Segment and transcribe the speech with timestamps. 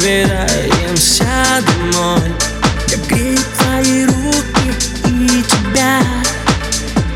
[0.00, 1.26] собираемся
[1.66, 2.32] домой.
[2.88, 4.74] Я грею твои руки
[5.06, 6.00] и тебя.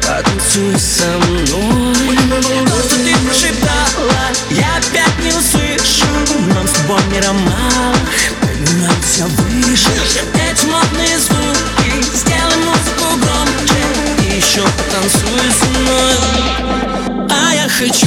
[0.00, 2.16] Потанцуй со мной.
[2.66, 6.06] То, что ты прошептала, я опять не услышу.
[6.54, 7.96] Нам с тобой мира мало,
[8.40, 9.90] поднимаемся выше.
[10.34, 13.82] Эти модные звуки, сделай музыку громче.
[14.28, 17.28] И еще потанцуй со мной.
[17.30, 18.06] А я хочу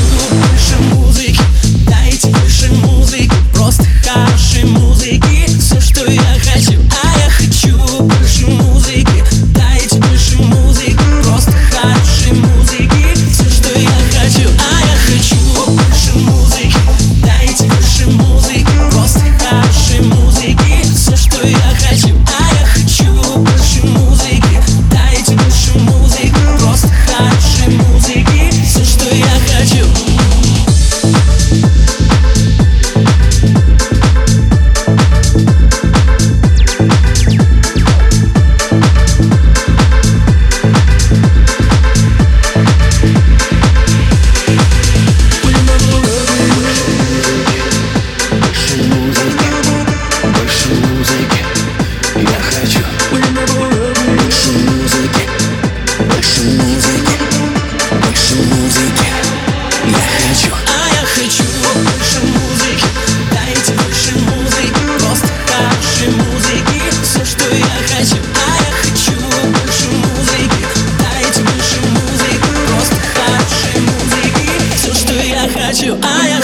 [75.66, 75.98] at you.
[76.03, 76.34] I